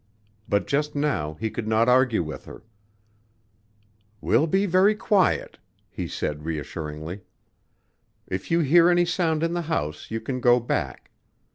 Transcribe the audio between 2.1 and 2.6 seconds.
with